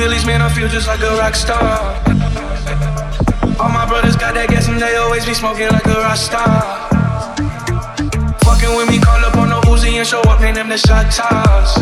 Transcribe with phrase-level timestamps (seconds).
[0.00, 1.92] pillies, man, I feel just like a rock star.
[3.60, 6.88] All my brothers got that gas and they always be smoking like a rock star.
[8.48, 11.12] Fucking with me, call up on the Uzi and show up, name them the shot
[11.12, 11.76] toss.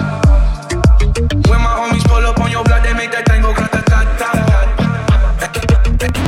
[1.47, 4.01] When my homies pull up on your block, they make that thing go grata ta
[4.19, 4.31] ta.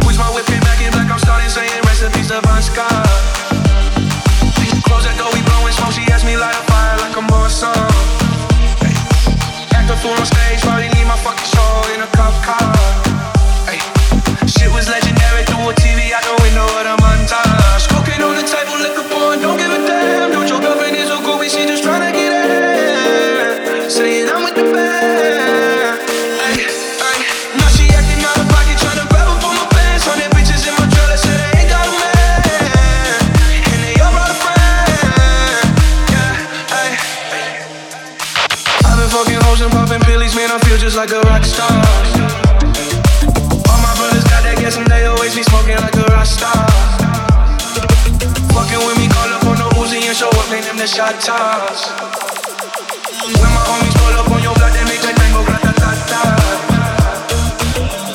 [0.06, 2.62] Push my whip in back in black, I'm starting saying recipes to Von
[39.60, 41.68] and popping pillies, man, I feel just like a rock star.
[43.68, 46.64] All my brothers got that gas and they always be smoking like a rock star.
[48.56, 51.20] Fucking with me, call up on the Uzi and show up, name them the shot
[51.20, 51.92] toss.
[53.20, 56.22] When my homies pull up on your block, they make that thing go grata-ta-ta.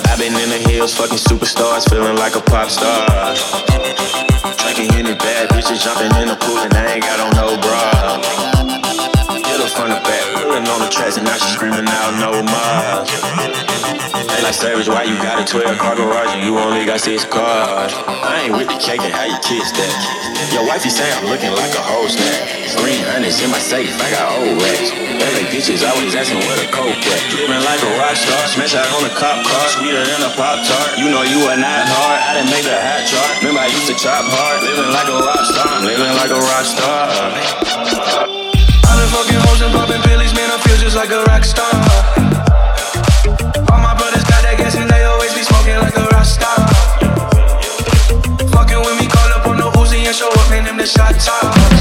[0.09, 3.05] I've been in the hills, fucking superstars, feeling like a pop star.
[4.65, 7.94] Drinking any bad bitches, jumping in the pool, and I ain't got on no bra.
[10.67, 13.05] On the tracks, and now she screaming out no more.
[14.35, 17.23] They like Savage, why you got a 12 car garage and you only got six
[17.23, 17.93] cars?
[18.07, 19.93] I ain't with the cake and how you kiss that.
[20.51, 22.67] Your wifey say I'm looking like a whole snack.
[22.75, 24.91] Three hundreds in my safe, I got old racks.
[24.91, 27.21] LA bitches always asking where the coke at.
[27.31, 30.59] Living like a rock star, smash out on a cop car, sweeter than a pop
[30.67, 30.99] tart.
[30.99, 33.39] You know you are not hard, I didn't make the hat chart.
[33.39, 36.65] Remember I used to chop hard, living like a rock star, living like a rock
[36.67, 37.84] star.
[41.07, 41.71] like a rock star.
[43.69, 46.57] All my brothers got that gas and they always be smoking like a rock star.
[48.49, 51.13] Fucking with me, call up on the Uzi and show up in them the shot
[51.19, 51.74] top.